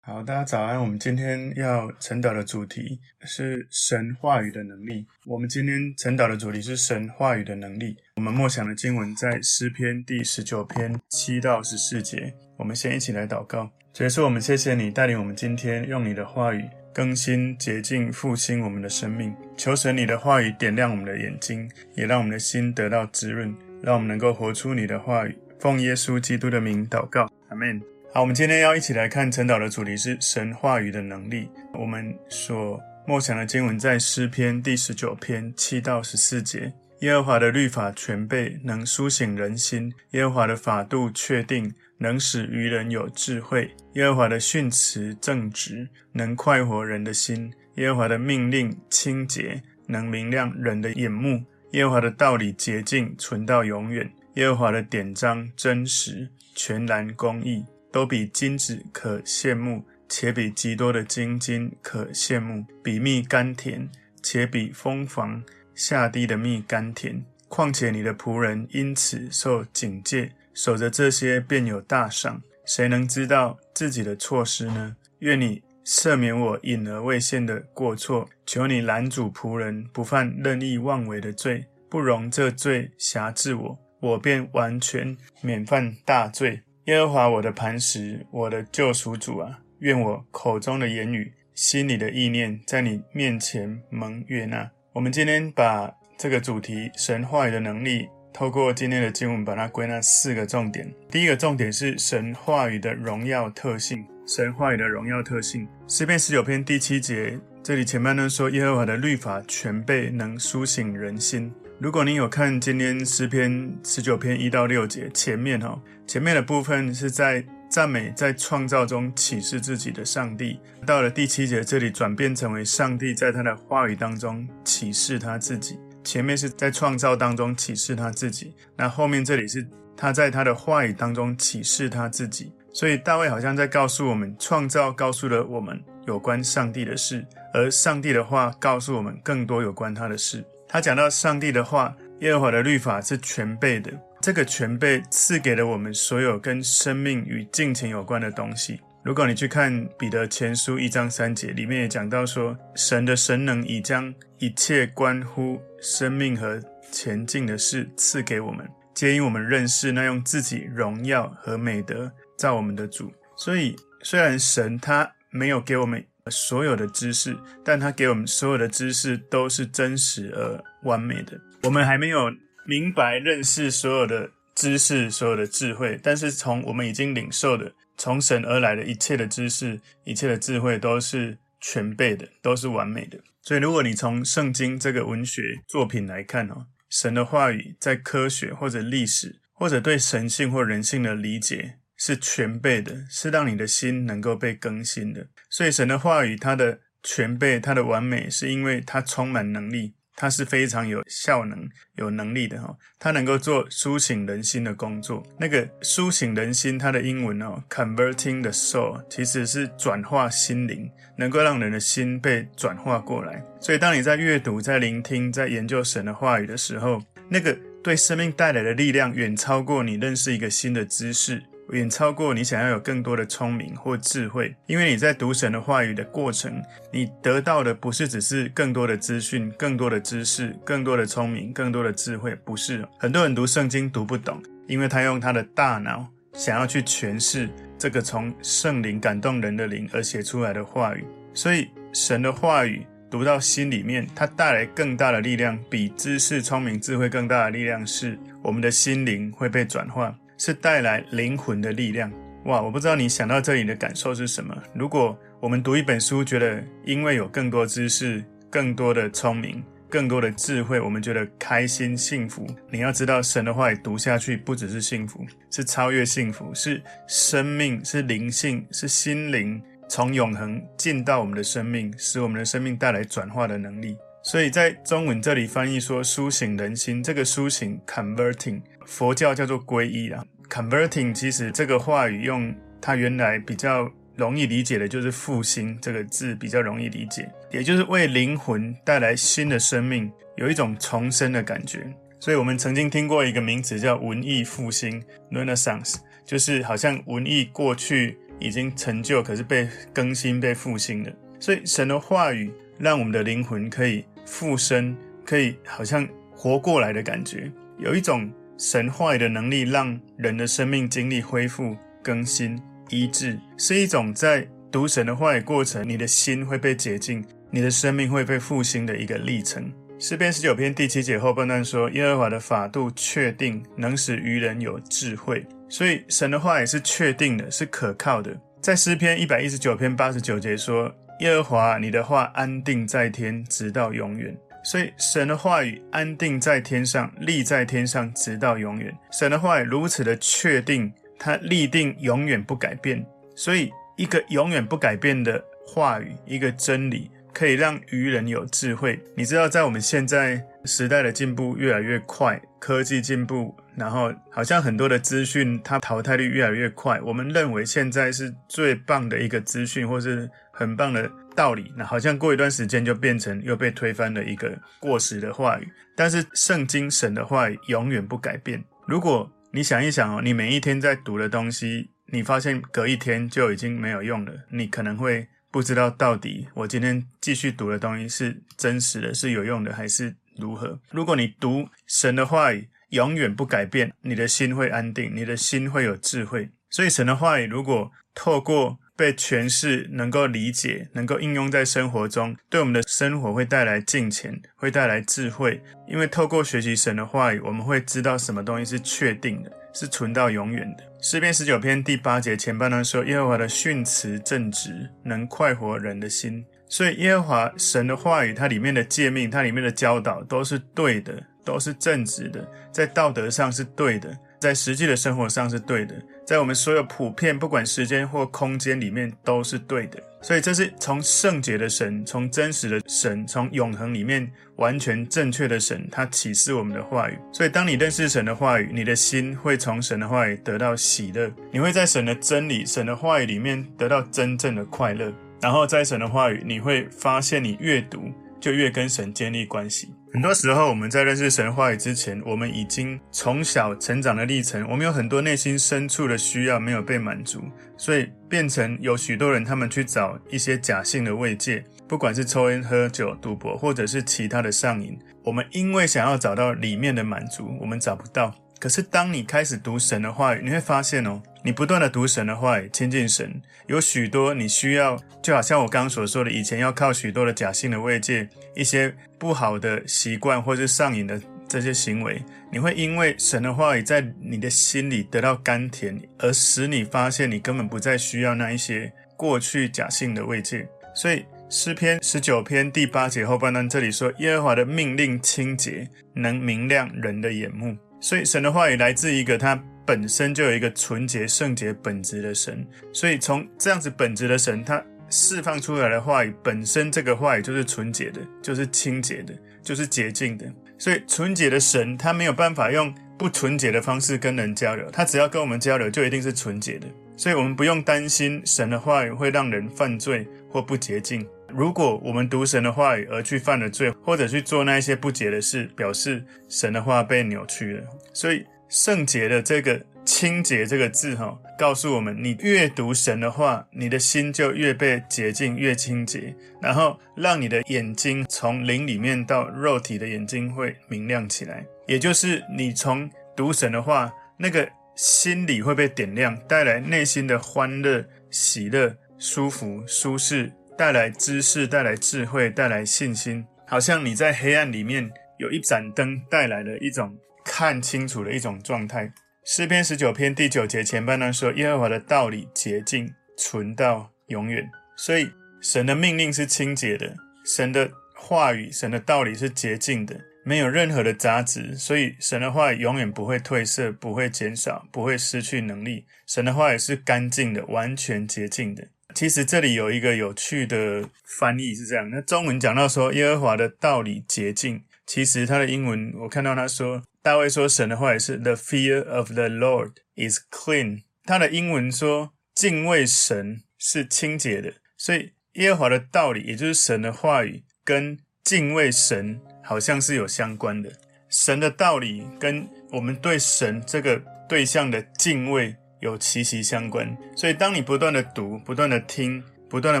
[0.00, 0.80] 好，大家早安。
[0.80, 5.04] 我们今天要晨导的主题是神话语的能力。
[5.24, 7.96] 我们今天晨导的主题是神话语的能力。
[8.14, 12.32] 我们默想的经文在诗篇第十九篇七到十四节。
[12.56, 13.68] 我们先一起来祷告。
[13.92, 19.34] 结束，我们谢谢你带领我们今天用你的话语更新、洁净、复兴我们的生命。
[19.56, 25.36] 求神你的话语点亮我们的眼睛，也让我们的心得到滋润，让我们能够活出你的话语。
[25.58, 27.80] 奉耶稣基督的名祷告，阿门。
[28.12, 31.48] 好，我们今天要一起来看晨祷的主题是神话语的能力。
[31.72, 36.72] 我们所默想的经文在诗篇第十九篇七到十四节。
[37.00, 54.06] 耶和华的律法全备，能苏醒人心；耶和华的法度确定，能使愚人有智慧；耶和华的训词正直，能快活人的心；耶和华的命令清洁，能明亮人的眼目；耶和华的道理洁净，存到永远；
[54.36, 57.64] 耶和华的典章真实，全然公义。
[57.90, 63.88] 都比金子可羡慕，且比极多的金金可羡慕；比蜜甘甜，
[64.22, 65.42] 且比蜂房
[65.74, 67.24] 下滴的蜜甘甜。
[67.48, 72.42] 况且你的仆人因此受警戒，守着这些便有大赏。
[72.66, 74.94] 谁能知道自己的错失呢？
[75.20, 86.60] 愿你赦免我隐而未现的过错，求你拦阻仆人不犯任意妄为的罪，不容这罪辖制我，我便完全免犯大罪。
[86.84, 94.70] 耶和华我的磐石，我的救赎主啊，愿我口中的言语、心里的意念，在你面前蒙悦纳。
[94.92, 100.92] 我们今天把这个主题神话语的能力，透过今天的经文，把它归纳四个重点。
[101.10, 104.06] 第一个重点是神话语的荣耀特性。
[104.26, 111.52] 神话语的荣耀特性，诗篇十九篇第七节，这里前半段说耶和华的律法全备，能苏醒人心。
[111.78, 125.78] 如果你有看今天诗篇十九篇一到六节前面哈，前面的部分是在赞美在创造中启示自己的上帝，到了第七节这里转变成为上帝在他的话语当中启示他自己。
[126.02, 132.50] 前面是在创造当中启示他自己，那后面这里是他在他的话语当中启示他自己。
[132.72, 137.22] 所以大卫好像在告诉我们，创造告诉了我们有关上帝的事，
[137.52, 140.42] 而上帝的话告诉我们更多有关他的事。
[140.68, 143.92] 他讲到上帝的话，耶和华的律法是全备的。
[144.20, 148.80] 这个全备赐给了我们所有跟生命与金钱有关的东西。
[149.04, 156.60] 如果你去看彼得前书一章三节，里面也讲到说，神的神能已将一切关乎生命和
[156.90, 163.12] 前进的事赐给我们，皆因我们认识那用自己荣耀和美德造我们的主。
[163.36, 166.04] 所以，虽然神他没有给我们。
[166.30, 171.40] 所有的知识，但他给我们所有的知识都是真实而完美的。
[171.62, 172.32] 我们还没有
[172.64, 183.18] 明白认识所有的知识、所有的智慧，但是从我们已经领受的从神而来的一切的知识、一切的智慧，都是全备的，都是完美的。
[183.42, 191.78] 所以，如果你从圣经这个文学作品来看哦，神的话语在科学或者历史或者对神性或人性的理解。
[191.96, 195.26] 是全备的，是让你的心能够被更新的。
[195.50, 202.76] 所以神的话语，它的全备，它的完美，是因为它充满能力，它是非常有效能、有能力的哈。
[202.98, 205.22] 它能够做苏醒人心的工作。
[205.38, 213.42] 那个苏醒人心，它的英文哦，converting the soul，其实是转化心灵，能够让人的心被转化过来。
[213.60, 221.42] 所以当你在阅读、在聆听、在研究神的话语的时候，那个对生命带来的力量，远超过你认识一个新的知识。
[221.70, 226.62] 远超过你想要有更多的聪明或智慧，因为你在读神的话语的过程，
[226.92, 232.86] 你得到的不是只是更多的资讯、更多的知识、更多的聪明、更多的智慧，不是。
[232.98, 241.04] 很多人读圣经读不懂，因为他用他的大脑想要去诠释这个从圣灵感动人的灵而写出来的话语，
[241.34, 250.14] 所以神的话语读到心里面，它带来更大的力量，比知识、聪明、智慧更大的力量是我们的心灵会被转换。
[250.36, 252.12] 是带来灵魂的力量
[252.44, 252.62] 哇！
[252.62, 254.56] 我不知道你想到这里的感受是什么。
[254.72, 262.46] 如果我们读一本书，觉得因为有更多知识、更多的聪明、更多的智慧，我们觉得开心幸福。
[262.70, 273.96] 你要知道，神的话语读下去，不只是幸福，是超越幸福，是生命，是灵性，是心灵从永恒进到我们的生命，使我们的生命带来转化的能力。
[274.26, 278.60] 所以在中文这里翻译说苏醒人心，这个苏醒 converting。
[278.84, 291.86] 佛教叫做皈依啊，converting 其实这个话语用它原来比较容易理解的就是复兴这个字比较容易理解，也就是为灵魂带来新的生命，有一种重生的感觉。
[292.18, 295.00] 所以我们曾经听过一个名词叫文艺复兴
[295.30, 301.12] （Renaissance），就是好像文艺过去已经成就，可是被更新、被复兴了。
[301.38, 304.94] 所以神的话语让我们的灵魂可以复生，
[305.24, 307.50] 可以好像活过来的感觉。
[307.78, 319.72] 有一种神话的能力，让人的生命经历恢复、更新、医治，是一种在读神的话语过程，你的心会被洁净，你的生命会被复兴的一个历程。
[319.98, 328.38] 诗篇十九篇第七节后半段说：“耶和华的法度确定，能使愚人有智慧。”所以神的话也是确定的，是可靠的。
[328.60, 338.92] 在诗篇一百一十九篇八十九节说：“耶和华，你的话安定在天，直到永远。”所以神的话语安定在天上，立在天上，直到永远。
[339.12, 343.04] 神的话语如此的确定，它立定永远不改变。
[343.34, 347.10] 所以一个永远不改变的话语，一个真理。
[347.32, 348.98] 可以让愚人有智慧。
[349.14, 356.98] 你知道，在我们现在时代的进步越来越快，科技进步，然后好像很多的资讯它淘汰率越来越快。
[357.02, 365.68] 我们认为现在是最棒的一个资讯，或是很棒的道理，那好像过一段时间就变成又被推翻了一个过时的话语。
[365.94, 368.64] 但是圣经神的话语永远不改变。
[368.86, 375.28] 如果你想一想哦，你每一天在读的东西，你发现隔一天就已经没有用了，你可能会。
[375.48, 380.78] 不知道到底我今天继续读的东西是真实的，是有用的，还是如何？
[380.90, 386.50] 如果你读神的话语永远不改变，你的心会安定，你的心会有智慧。
[386.68, 395.62] 所以神的话语如果透过被诠释，能够理解，能够应用在生活中，对我们的生活会带来金钱，会带来智慧。
[395.86, 400.84] 因为透过学习神的话语，我们会知道什么东西是确定的，是存到永远的。
[401.02, 415.94] 诗篇十九篇第八节前半段说：“耶和华的训词正直，能快活人的心。”所以耶和华神的话语，它里面的诫命，它里面的教导都是对的，都是正直的，在道德上是对的，在实际的生活上是对的，
[416.26, 420.02] 在我们所有普遍不管时间或空间里面都是对的。
[420.22, 427.16] 所以这是从圣洁的神，从真实的神，从永恒里面完全正确的神，他启示我们的话语。
[427.32, 435.12] 所以当你认识神的话语，你的心会从神的话语得到喜乐，你会在神的真理、神的话语里面得到真正的快乐。
[435.40, 438.10] 然后在神的话语，你会发现你越读
[438.40, 439.90] 就越跟神建立关系。
[440.16, 447.42] 很多时候我们在认识神话语之前，我们已经从小成长的历程，我们有很多内心深处的需要没有被满足，
[447.76, 454.98] 所以变成有许多人他们去找一些假性的慰藉，不管是抽烟、喝酒、赌博，或者是其他的上瘾。
[455.22, 458.34] 我们因为想要找到里面的满足，我们找不到。
[458.58, 472.20] 可是当你开始读神的话语，你会发现哦，你不断的读神的话语，亲近神，有许多你需要，就好像我刚刚所说的，以前要靠许多的假性的慰藉，一些不好的习惯或是上瘾的这些行为，
[472.50, 480.68] 你会因为神的话语在你的心里得到甘甜，而使你发现你根本不再需要那一些过去假性的慰藉。
[480.96, 492.66] 所以诗篇十九篇第八节后半段这里说：“耶和华的命令清洁，能明亮人的眼目。”所以神的话语来自一个他本身就有一个纯洁、圣洁本质的神。
[492.92, 499.32] 所以从这样子本质的神，他释放出来的话语本身，这个话语就是纯洁的，就是清洁的，
[499.62, 500.44] 就是洁净的。
[500.78, 506.86] 所以纯洁的神，他没有办法用不纯洁的方式跟人交流，他只要跟我们交流，就一定是纯洁的。
[507.16, 511.26] 所以我们不用担心神的话语会让人犯罪或不洁净。
[511.56, 517.84] 如果我们读神的话语而去犯了罪，或者去做那些不洁的事，表示神的话被扭曲了。
[518.12, 531.64] 所以圣洁的这个清洁这个字，哈，告诉我们：你越读神的话，你的心就越被洁净，越清洁，然后让你的眼睛从灵里面到肉体的眼睛会明亮起来。
[531.86, 540.52] 也就是你从读神的话，那个心里会被点亮，带来内心的欢乐、喜乐、舒服、舒适。
[540.76, 549.10] 带来知识，带来智慧，带来信心，好像你在黑暗里面有一盏灯，带来了一种看清楚的一种状态。
[549.44, 554.68] 诗篇十九篇第九节前半段说：“耶和华的道理洁净，存到永远。”
[554.98, 555.30] 所以
[555.62, 557.14] 神的命令是清洁的，
[557.44, 561.74] 神的话语、神的道理是洁净的，没有任何的杂质。
[561.76, 566.04] 所以神的话永远不会褪色，不会减少，不会失去能力。
[566.26, 568.88] 神的话语是干净的，完全洁净的。
[569.16, 590.92] 其实这里有一个有趣的翻译是这样，那中文讲到说耶和华的道理洁净，其实他的英文我看到他说大卫说神的话也是 The fear of the Lord is clean，他的英文说敬畏神是清洁的，所以耶和华的道理也就是神的话语跟敬畏神好像是有相关的。
[591.30, 597.16] 神的道理跟我们对神这个对象的敬畏有息息相关。
[597.34, 600.00] 所以，当你不断的读、不断的听、不断的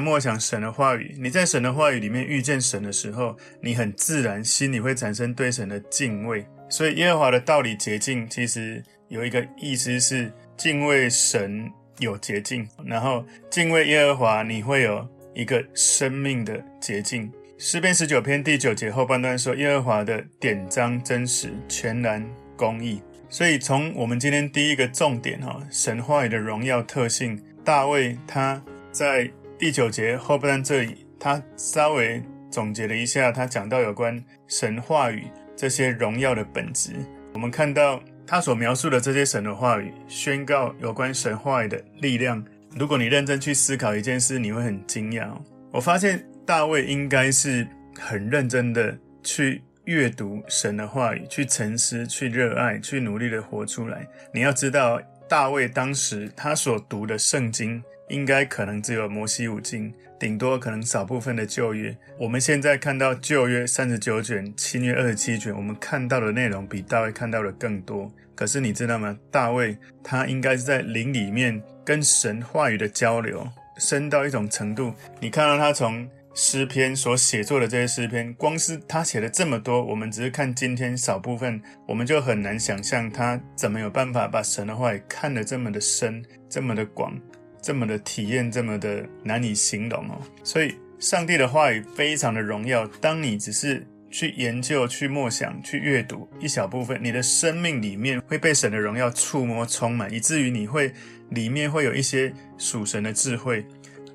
[0.00, 6.46] 默想神的话语，你在神的话语里面遇见神的时候，你很自然心里会产生对神的敬畏。
[6.68, 17.30] 所以，耶和华的道理捷径，其实有一个意思是敬畏神有捷径，然后敬畏耶和华，你会有一个生命的捷径。
[17.58, 22.22] 诗篇十九篇第九节后半段说：“耶和华的典章真实、全然、
[22.54, 35.24] 公义。”所以从我们今天第一个重点哈，神话语的荣耀特性，大卫他在第九节后半段这里，他稍微总结了一下，他讲到有关神话语
[35.56, 36.92] 这些荣耀的本质。
[37.34, 42.44] 我们看到他所描述的这些神的话语，宣告有关神话语的力量。
[42.78, 45.28] 如果你认真去思考一件事，你会很惊讶。
[45.72, 46.24] 我发现。
[46.46, 47.66] 大卫应该是
[47.98, 54.06] 很认真的去阅读神的话语，去沉思，去热爱，去努力的活出来。
[54.32, 61.96] 你要知道，大卫当时他所读的圣经，应该可能只有摩西五经，顶多可能少部分的旧约。
[62.18, 68.12] 我们现在看到旧约三十九卷，新约二十七卷，我们看到的内容比大卫看到的更多。
[68.34, 69.16] 可是你知道吗？
[69.30, 74.92] 大卫他应该是在灵里面跟神话语的交流深到一种程度。
[75.20, 76.06] 你看到他从
[76.38, 87.18] 诗篇所写作的这些诗篇，光是他写了这么多，我们只是看今天少部分，我们就很难想象他怎么有办法把神的话语看得这么的深、这么的广、
[87.62, 90.20] 这么的体验、这么的难以形容哦。
[90.44, 92.86] 所以，上帝的话语非常的荣耀。
[93.00, 100.92] 当你只是去研究、去默想、去阅读一小部分，你的生命里面会被神的荣耀触摸、充满，以至于你会
[101.30, 103.64] 里面会有一些属神的智慧。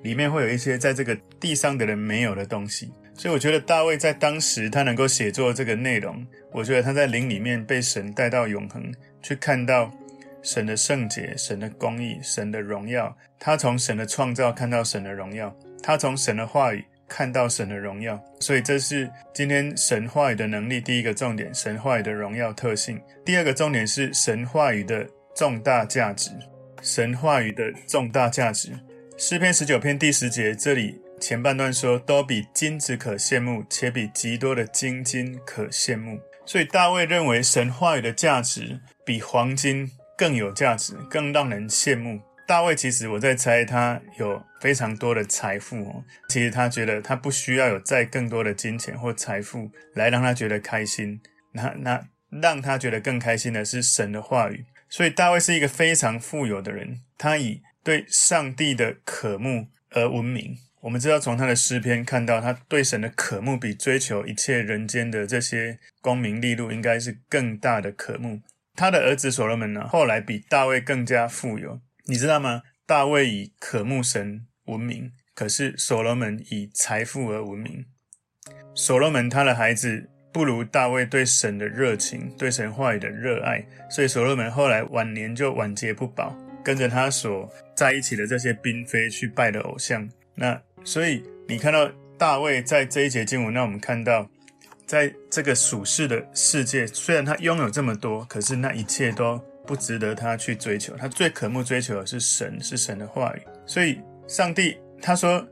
[0.04, 8.92] 里面会有一些在这个地上的人没有的东西，所以我觉得大卫在当时他能够写作这个内容，我觉得他在灵里面被神带到永恒，
[9.22, 9.92] 去看到
[10.42, 13.16] 神的圣洁、神的公义、神的荣耀。
[13.40, 18.20] 他从神的创造看到神的荣耀，他从神的话语看到神的荣耀。
[18.40, 23.00] 所以这是今天神话语的能力第一个重点，神话语的荣耀特性。
[23.26, 26.32] 第二个重点是神话语的重大价值，
[26.82, 28.72] 神话语的重大价值。
[29.24, 36.20] 诗篇十九篇第十节，这里前半段说，都比金子可羡慕，且比极多的金金可羡慕。
[36.44, 42.20] 所以大卫认为神话语的价值比黄金更有价值，更让人羡慕。
[42.48, 46.04] 大卫其实我在猜，他有非常多的财富哦。
[46.28, 51.22] 其实他觉得他不需要有再更多的金钱或财富来让他觉得开心。
[51.52, 52.04] 那那
[52.42, 54.66] 让他觉得更开心的是神的话语。
[54.90, 60.58] 所以大卫是一个非常富有的人，他以对上帝的渴慕而闻名。
[60.82, 68.42] 我们知道，从他的诗篇看到，他对神的渴慕比追求一切人间的这些功名利禄，应该是更大的渴慕。
[68.74, 71.80] 他的儿子所罗门呢，后来比大卫更加富有。
[72.06, 72.64] 你知道吗？
[72.88, 77.86] 大卫以渴慕神闻名，可是所罗门以财富而闻名。
[78.74, 86.36] 所罗门他的孩子不如大卫对神的热情，对神话语的热爱，所以所罗门后来晚年就晚节不保。
[86.64, 94.30] 跟着他所在一起的这些嫔妃去拜的偶像，那所以你看到大卫在这一节经文，那我们看到，
[94.86, 100.96] 在这个属世的世界，虽然他拥有这么多，可是那一切都不值得他去追求。
[100.98, 103.42] 他最渴慕追求的是神，是神的话语。
[103.66, 105.46] 所以上帝他说，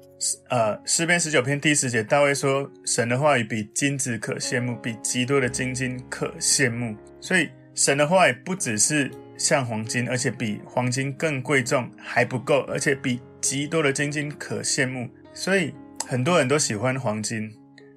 [0.50, 6.96] 呃，诗篇十九篇第十节，大卫说，神的话语比金子可羡慕，比极多的金金可羡慕。
[7.20, 9.10] 所以神的话语不只是。
[9.40, 15.74] 像黄金，而且比黄金更贵重还不够，而且比极多的金金可羡慕，所以
[16.06, 17.50] 很多人都喜欢黄金。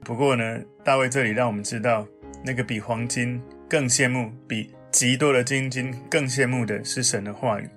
[0.05, 2.07] 不过呢，大卫这里让我们知道，
[2.45, 7.69] 那个比黄金更羡慕、比极多的金金更羡慕的是神的话语。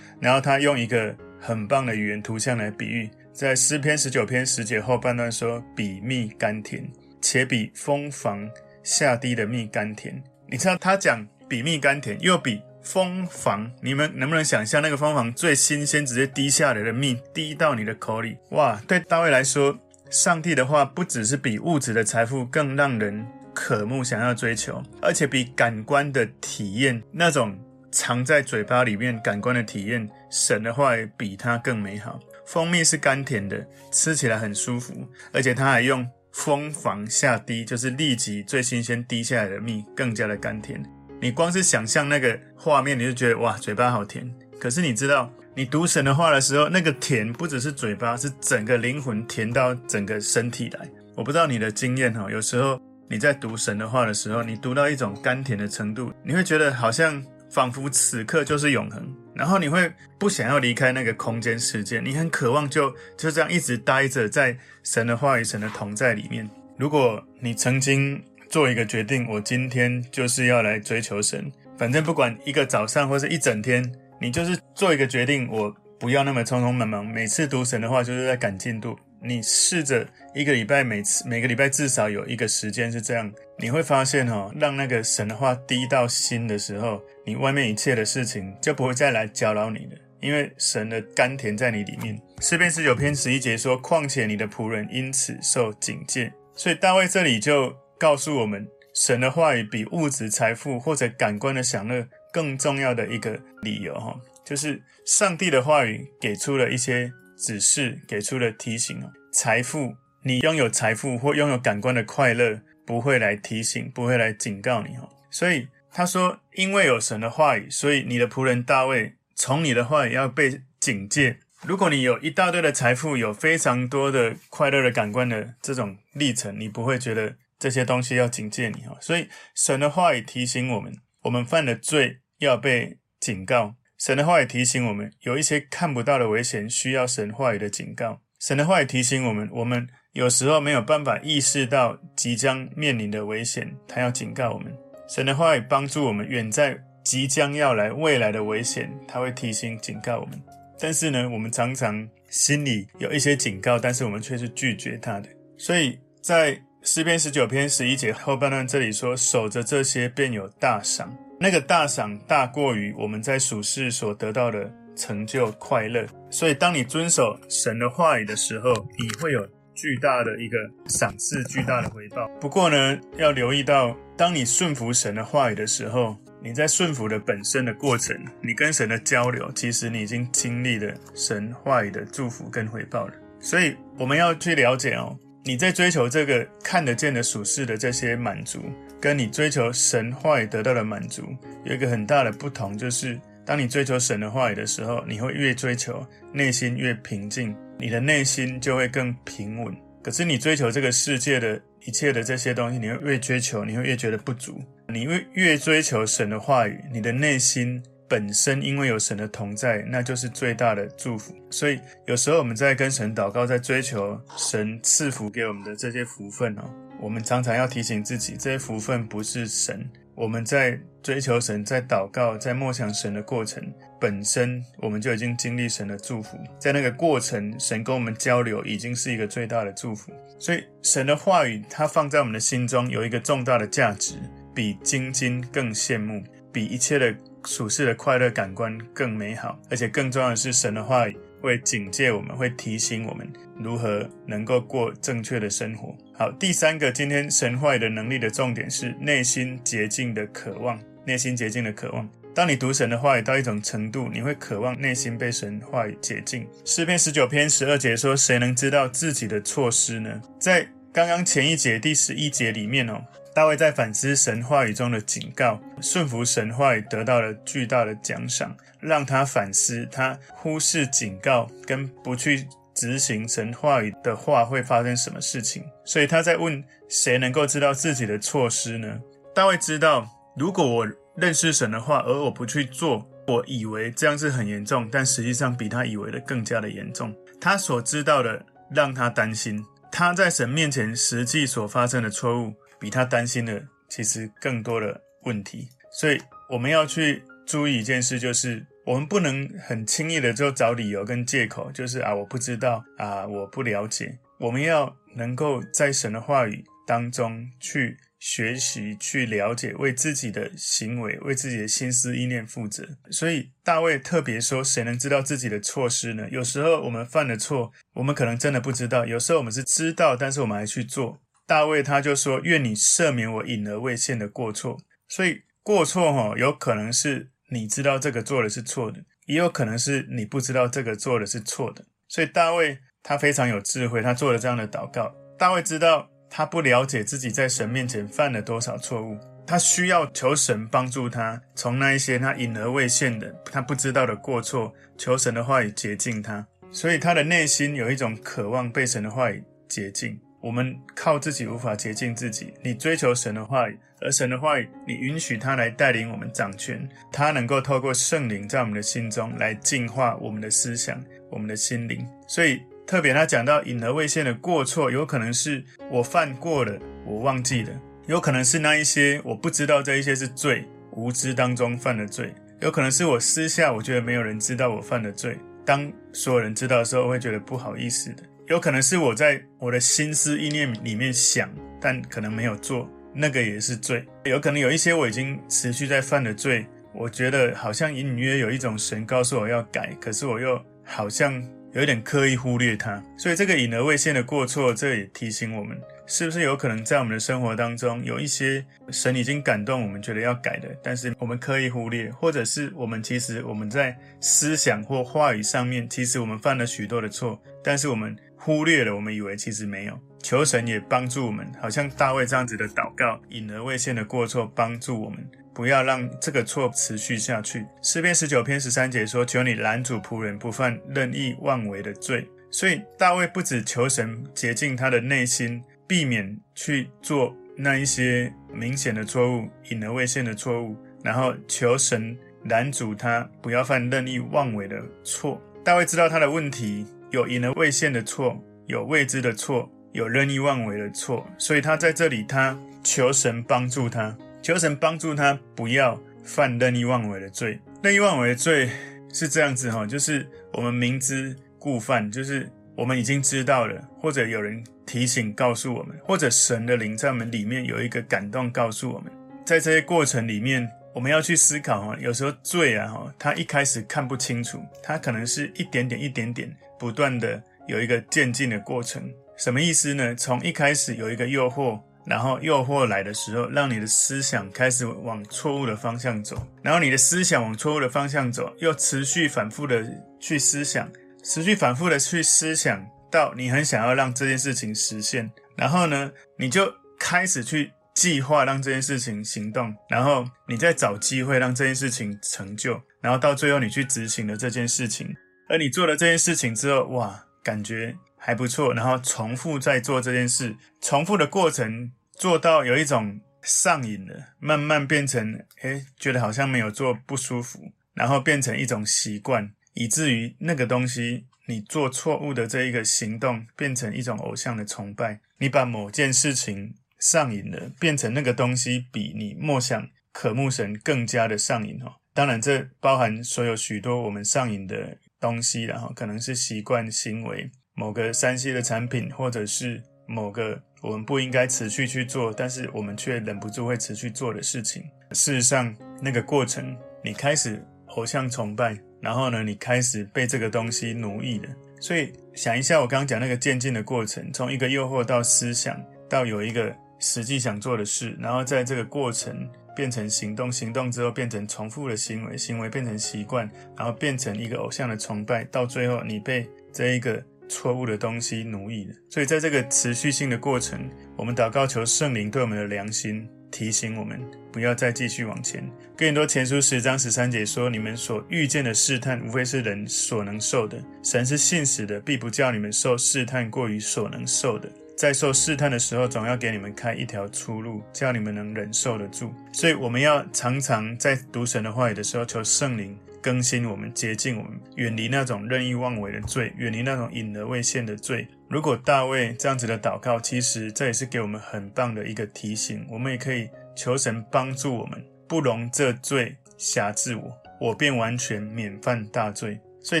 [0.18, 6.90] 然后他用一个很棒的语言图像来比喻，在诗篇十九篇十节后半段说：“比蜜甘甜，
[7.20, 8.48] 且比蜂房
[8.82, 12.62] 下滴的蜜甘甜。”你知道他讲比蜜甘甜，又比。
[12.86, 18.38] 蜂房，你们能不能想象那个蜂房最新鲜、直接滴下来的蜜滴到你的口里？
[18.50, 18.80] 哇！
[18.86, 19.76] 对大卫来说，
[20.08, 27.58] 上帝的话不只是比物质的财富更让人渴慕、想要追求，而且比感官的体验那种
[27.90, 32.20] 藏在嘴巴里面感官的体验，神的话也比它更美好。
[32.46, 34.94] 蜂蜜是甘甜的，吃起来很舒服，
[35.32, 40.80] 而且他还用蜂房下滴，就是立即最新鲜滴下来的蜜，更加的甘甜。
[41.20, 44.30] 你光是想象那个画面，你就觉得哇，嘴巴好甜。
[44.58, 50.88] 可是你知道，你读神的话的时候，那个甜不只是嘴巴，是整个灵魂甜到整个身体来。
[51.14, 59.02] 我不知道你的经验哈，有时候你在读神的话的时候，你读到一种甘甜的程度，你会觉得好像仿佛此刻就是永恒，
[59.34, 66.48] 然后你会不想要离开那个空间世界，你很渴望就就这样一直待着在神的话语、神的同在里面。
[66.78, 73.84] 如果你曾经做一个决定，我今天就是要来追求神，反正不管一个早上或是一整天，
[74.20, 78.98] 你就是做一个决定，我不要那么匆匆忙忙，每次读神的话就是在赶进度。
[79.22, 92.20] 你试着一个礼拜，每次每个礼拜至少有一个时间是这样，你会发现哦，让那个神的话滴到心的时候，你外面一切的事情就不会再来搅扰你了，因为神的甘甜在你里面。
[92.40, 107.12] 诗篇十九篇十一节说：“况且你的仆人因此受警戒。”所以大卫这里就告诉我们，神的话语比物质财富或者感官的享乐更重要的一个理由哈，就是上帝的话语给出了一些。
[107.38, 115.06] 指示给出了提醒哦，财富，你拥有财富或拥有感官的快乐，不会来提醒，不会来警告你哦。
[115.30, 121.36] 所以他说，因为有神的话语，所以你的仆人大卫从你的话语要被警戒。
[121.60, 128.96] 如果你有一大堆的财富，有非常多的快乐的感官的这种历程，你不会觉得这些东西要警戒你哦。
[129.00, 133.74] 所以神的话语提醒我们，我们犯了罪要被警告。
[133.98, 138.20] 神的话语提醒我们，有一些看不到的危险需要神话语的警告。
[138.38, 144.70] 神的话语提醒我们，我们有时候没有办法意识到即将面临的危险，他要警告我们。
[145.08, 150.38] 神的话语帮助我们远在即将要来未来的危险，他会提醒警告我们。
[150.78, 155.28] 但是呢，我们常常心里有一些警告，但是我们却是拒绝他的。
[155.56, 172.28] 所以在诗篇十九篇十一节后半段这里说：“守着这些，便有大赏。”那个大赏大过于我们在属世所得到的成就快乐，所以当你遵守神的话语的时候，你会有巨大的一个赏赐，巨大的回报。
[172.40, 183.14] 不过呢，要留意到，当你顺服神的话语的时候，你在顺服的本身的过程，你跟神的交流，其实你已经经历了神话语的祝福跟回报了。
[183.40, 188.60] 所以我们要去了解哦，你在追求这个看得见的属世的这些满足。
[189.00, 191.22] 跟你追求神话语得到的满足
[191.64, 199.72] 有一个很大的不同，就是当你追求神的话语的时候，你会越追求内心越平静，你的内心就会更平稳。
[200.02, 204.60] 可是你追求这个世界的一切的这些东西，你会越追求，你会越觉得不足。
[204.88, 211.34] 你会越追求神的话语，你的内心本身因为有神的同在，那就是最大的祝福。
[211.50, 216.62] 所以有时候我们在跟神祷告，在追求神赐福给我们的这些福分哦。
[217.00, 219.88] 我们常常要提醒自己，这些福分不是神。
[220.14, 223.62] 我们在追求神、在祷告、在默想神的过程
[224.00, 226.38] 本身，我们就已经经历神的祝福。
[226.58, 230.10] 在那个过程，神跟我们交流，已经是一个最大的祝福。
[230.38, 234.14] 所以，神的话语，它放在我们的心中，有一个重大的价值，
[234.54, 237.14] 比金金更羡慕，比一切的
[237.46, 239.58] 属世的快乐感官更美好。
[239.70, 243.26] 而且，更重要的是，神的话语会警戒我们，会提醒我们
[243.58, 245.96] 如何能够过正确的生活。
[246.12, 250.78] 好，第三个，今天神话语的能力的重点是内心洁净的渴望。
[251.06, 252.08] 内心洁净的渴望。
[252.34, 256.44] 当你读神的话语到一种程度，你会渴望内心被神话语洁净。
[256.64, 263.00] 诗篇十九篇十二节说：“谁能知道自己的错失呢？”在刚刚前一节第十一节里面哦，
[263.36, 272.48] 大卫在反思神话语中的警告，顺服神话语得到了巨大的奖赏，让他反思，他忽视警告跟不去。
[272.74, 275.64] 执行神话语的话会发生什么事情？
[275.82, 279.00] 所以他在问谁能够知道自己的错失呢？
[279.34, 287.14] 大卫知道，如果我认识神的话，而我不去做，我以为这样是很严重，但实际上比他以为的更加的严重。
[287.40, 295.68] 他所知道的让他担心，他在神面前实际所发生的错误，比他担心的其实更多的问题。
[295.90, 298.66] 所以我们要去注意一件事，就是。
[298.86, 304.16] 我们不能很轻易的就找理由跟借口，就是啊，我不知道啊，我不了解。
[304.38, 312.86] 我们要能够在神的话语当中去学习、去了解，为自己的行为、为自己的心思意念负责。
[313.10, 321.20] 所以大卫特别说：“谁能知道自己的错失呢？”有时候我们犯了错，我们可能真的不知道；有时候我们是知道，但是我们还去做。
[321.46, 324.78] 大卫他就说：“愿你赦免我隐而未现的过错。”
[325.08, 327.30] 所以过错哈，有可能是。
[327.48, 331.84] 你知道这个做的是错的，也有可能是你不知道这个做的是错的。
[332.08, 335.14] 所以大卫他非常有智慧，他做了这样的祷告。
[335.38, 346.44] 大卫知道他不了解自己在神面前犯了多少错误，他需要求神帮助他，从那一些他隐而未现的、他不知道的过错，求神的话语洁净他。
[346.72, 350.18] 所以他的内心有一种渴望被神的话语洁净。
[350.40, 352.52] 我们靠自己无法洁净自己。
[352.62, 362.06] 你追求神的话语，而神的话语，你允许他来带领我们掌权，他能够透过圣灵在我们的心中来净化我们的思想、我们的心灵。
[362.28, 367.72] 所以特别他讲到隐而未现的过错，有可能是我犯过了，我忘记了；
[368.06, 372.26] 有可能是那一些我不知道这一些是罪，无知当中犯的罪；
[372.60, 375.38] 有可能是我私下我觉得没有人知道我犯的罪。
[375.64, 378.22] 当所有人知道的时候，我会觉得不好意思的。
[378.48, 384.04] 有可能是我在我的心思意念里面想，但可能没有做，那个也是罪。
[384.24, 393.02] 有可能有一些我已经持续在犯的罪，我觉得好像隐隐约有一种神告诉我要改，可是我又好像有一点刻意忽略它。
[393.18, 395.76] 所以这个隐而未现的过错，这也提醒我们。
[396.08, 410.00] 是不是有可能在我们的生活当中有一些神已经感动我们觉得要改的，但是我们刻意忽略，或者是我们其实我们在思想或话语上面，其实我们犯了许多的错，但是我们忽略了，我们以为其实没有。
[410.22, 415.18] 求神也帮助我们，好像大卫这样子的祷告，隐而未现的过错，帮助我们
[415.52, 417.66] 不要让这个错持续下去。
[417.82, 425.60] 诗篇十九篇十三节说：“求你拦阻仆人不犯任意妄为的罪。”所以大卫不止求神洁净他的内心。
[425.88, 435.40] 避免去做那一些明显的错误、隐而未现的错误，然后求神拦阻他不要犯任意妄为的错。
[435.64, 447.58] 大卫知道他的问题有引而未现的错，有未知的错，有任意妄为的错，所以他在这里他求神帮助他，求神帮助他不要犯任意妄为的罪。
[447.82, 448.70] 任意妄为的罪
[449.12, 454.62] 是这样子哈，就是我们明知故犯，就是我们已经知道了，或者有人。
[454.86, 459.10] 提醒告诉我们，或者神的灵在我们里面有一个感动告诉我们，
[459.44, 469.06] 在这些过程里面，我们要去思考哈，有时候罪啊哈，他一开始看不清楚，他可能是一点点一点点不断的有一个渐进的过程。
[469.36, 470.14] 什么意思呢？
[470.14, 479.84] 从一开始有一个诱惑，然后诱惑来的时候，让你的思想开始往错误的方向走，然后你的思想往错误的方向走，又持续反复的
[480.18, 480.90] 去思想，
[481.22, 482.82] 持续反复的去思想。
[483.10, 495.16] 到你很想要让这件事情实现，然后呢，你就开始去计划让这件事情行动，然后你再找机会让这件事情成就，然后到最后你去执行了这件事情。
[495.48, 511.26] 而你做了这件事情之后，哇，感觉还不错，然后重复再做这件事，重复的过程做到有一种上瘾了，慢慢变成，诶，觉得好像没有做不舒服，然后变成一种习惯，以至于那个东西。
[511.48, 515.20] 你做错误的这一个行动，变成一种偶像的崇拜。
[515.38, 521.94] 你把某件事情上瘾了，变成那个东西比你默想渴慕神更加的上瘾哦。
[522.14, 534.82] 当然，这包含所有许多我们上瘾的东西，然后可能是习惯行为、某个 3C 的产品，或者是某个我们不应该持续去做，但是我们却忍不住会持续做的事情。
[535.12, 538.78] 事实上，那个过程，你开始偶像崇拜。
[539.02, 541.48] 然后呢，你开始被这个东西奴役了。
[541.80, 545.78] 所以想一下，我刚刚讲那个渐进的过程，从一个诱惑到思想，
[546.08, 558.94] 到有一个实际想做的事，然后在这个过程变成行动，行动之后变成重复的行为，行为变成习惯，然后变成一个偶像的崇拜，到最后你被这一个错误的东西奴役了。
[559.10, 563.28] 所以在这个持续性的过程，我们祷告求圣灵对我们的良心。
[563.48, 564.20] 提醒我们
[564.52, 565.66] 不要再继续往前。
[565.96, 570.76] 更多前书十章十三节说：“你们所遇见的试探，无非是人所能受的。
[571.02, 574.68] 神是信实的，必不叫你们受试探过于所能受的。
[574.96, 588.26] 在受试探的时候，总要给你们开一条出路，叫你们能忍受得住。”所以，我们要常常在读神的话语的时候，求圣灵更新我们、洁净我们，远离那种任意妄为的罪，远离那种隐而未现的罪。
[588.48, 592.86] 如果大卫这样子的祷告，其实这也是给我们很棒的一个提醒。
[592.88, 599.60] 我们也可以求神帮助我们，不容这罪辖制我，我便完全免犯大罪。
[599.86, 600.00] 所以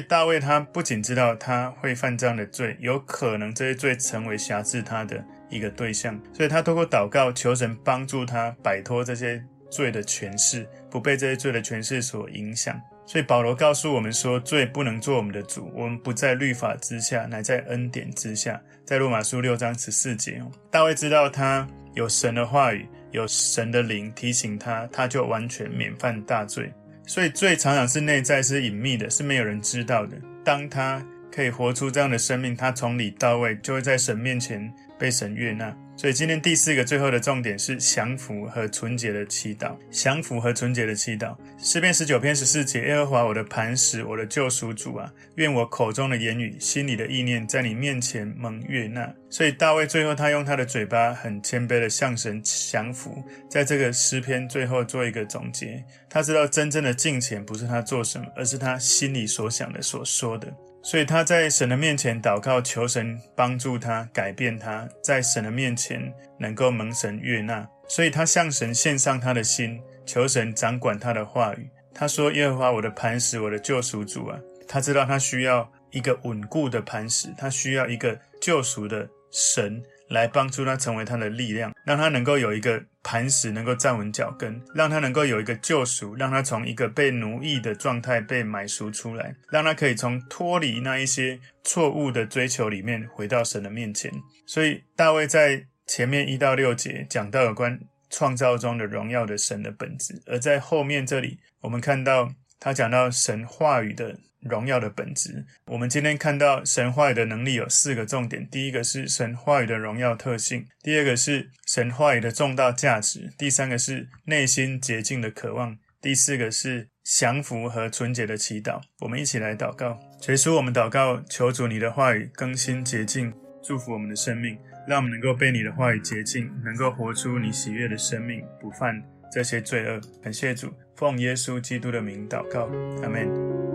[0.00, 12.76] 大卫他不仅知道他会犯这样的罪，有可能这些罪成为辖制他的一个对象，所以他透过祷告求神帮助他摆脱这些罪的权势，不被这些罪的权势所影响。
[13.06, 18.60] 所以保罗告诉我们说，罪不能做我们的主，我们不在律法之下，乃在恩典之下。
[18.84, 26.72] 在罗马书六章十四节，大卫知道他有神的话语，有神的灵提醒他，他就完全免犯大罪。
[27.06, 30.16] 所以最常常是内在，是隐秘的，是没有人知道的。
[30.44, 35.74] 当他可以活出这样的生命，他从里到外就会在神面前被神悦纳。
[35.96, 39.74] 所以今天第四个最后的重点是降服和纯洁的祈祷。
[39.90, 41.34] 降服和纯洁的祈祷。
[41.58, 49.10] 诗篇十九篇十四节：耶和华我的磐石，我的救赎主啊，愿我口中的言语、心里的意念，在你面前蒙悦纳。
[49.30, 55.82] 所以大卫最后他用他的嘴巴很谦卑的向神降服，在这个诗篇最后做一个总结。
[56.10, 60.52] 他知道真正的敬虔不是他做什么，而是他心里所想的、所说的。
[60.86, 67.68] 所以他在神的面前祷告，求神帮助他改变他，在神的面前能够蒙神悦纳。
[67.88, 71.68] 所以他向神献上他的心，求神掌管他的话语。
[71.92, 79.82] 他说：“耶和华我的磐石，我的救赎主啊！”他知道他需要一个稳固的磐石，他需要一个救赎的神。
[80.10, 94.10] 来帮助他成为他的力量，让他能够有一个磐石，能够站稳脚跟，让他能够有一个救赎，让他从一个被奴役的状态被买赎出来，让他可以从脱离那一些错误的追求里面回到神的面前。
[94.44, 97.78] 所以大卫在前面一到六节讲到有关
[98.10, 104.18] 创造中的荣耀的神的本质，而在后面这里我们看到他讲到神话语的。
[104.48, 105.44] 荣耀的本质。
[105.66, 118.80] 我们今天看到神话语的能力有四个重点：第一个是神话语的荣耀特性；第二个是神话语的重大价值；第三个是内心洁净的渴望；第四个是降服和纯洁的祈祷。
[119.00, 123.32] 我们一起来祷告，结束我们祷告，求主你的话语更新洁净，
[123.62, 130.00] 祝福我们的生命，让我们能够被你的话语洁净，能够活出你喜悦的生命，不犯这些罪恶。
[130.22, 132.68] 感谢主，奉耶稣基督的名祷告，
[133.02, 133.65] 阿门。